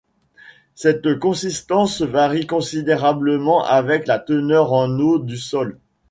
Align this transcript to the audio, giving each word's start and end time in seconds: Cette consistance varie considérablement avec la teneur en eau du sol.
Cette 0.73 1.19
consistance 1.19 2.01
varie 2.01 2.47
considérablement 2.47 3.63
avec 3.63 4.07
la 4.07 4.17
teneur 4.17 4.73
en 4.73 4.89
eau 4.99 5.19
du 5.19 5.37
sol. 5.37 5.77